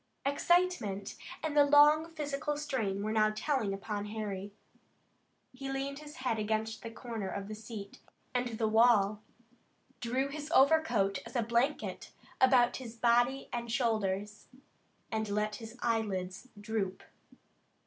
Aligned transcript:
Excitement 0.25 1.15
and 1.43 1.55
the 1.55 1.63
long 1.63 2.09
physical 2.09 2.57
strain 2.57 3.03
were 3.03 3.11
now 3.11 3.31
telling 3.35 3.71
upon 3.71 4.05
Harry. 4.07 4.51
He 5.53 5.71
leaned 5.71 5.99
his 5.99 6.15
head 6.15 6.39
against 6.39 6.81
the 6.81 6.89
corner 6.89 7.27
of 7.29 7.47
the 7.47 7.53
seat 7.53 7.99
and 8.33 8.47
the 8.57 8.67
wall, 8.67 9.21
drew 9.99 10.29
his 10.29 10.49
overcoat 10.55 11.19
as 11.23 11.35
a 11.35 11.43
blanket 11.43 12.11
about 12.41 12.77
his 12.77 12.95
body 12.95 13.47
and 13.53 13.71
shoulders, 13.71 14.47
and 15.11 15.29
let 15.29 15.57
his 15.57 15.77
eyelids 15.83 16.47
droop. 16.59 17.03